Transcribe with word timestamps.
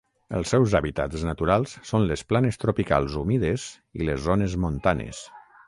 Els 0.37 0.53
seus 0.53 0.71
hàbitats 0.79 1.25
naturals 1.27 1.75
són 1.91 2.07
les 2.13 2.25
planes 2.31 2.59
tropicals 2.65 3.19
humides 3.23 3.69
i 4.01 4.11
les 4.11 4.27
zones 4.27 4.59
montanes. 4.67 5.25